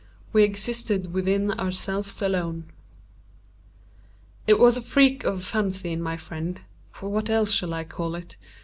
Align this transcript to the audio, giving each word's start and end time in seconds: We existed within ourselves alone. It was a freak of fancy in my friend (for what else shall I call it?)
We 0.33 0.41
existed 0.41 1.13
within 1.13 1.51
ourselves 1.59 2.23
alone. 2.23 2.63
It 4.47 4.57
was 4.57 4.75
a 4.75 4.81
freak 4.81 5.23
of 5.25 5.43
fancy 5.45 5.91
in 5.91 6.01
my 6.01 6.17
friend 6.17 6.59
(for 6.89 7.09
what 7.11 7.29
else 7.29 7.51
shall 7.51 7.75
I 7.75 7.83
call 7.83 8.15
it?) 8.15 8.35